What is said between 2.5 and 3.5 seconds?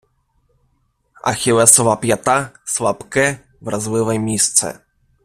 слабке,